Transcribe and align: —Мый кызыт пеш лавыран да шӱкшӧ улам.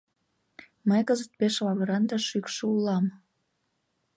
—Мый 0.87 1.01
кызыт 1.07 1.31
пеш 1.39 1.55
лавыран 1.65 2.03
да 2.09 2.17
шӱкшӧ 2.27 2.63
улам. 2.75 3.05